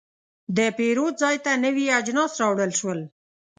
[0.57, 2.99] د پیرود ځای ته نوي اجناس راوړل شول.